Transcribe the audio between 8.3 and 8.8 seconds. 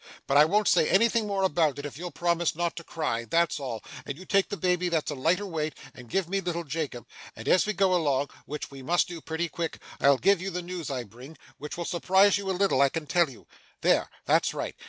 (which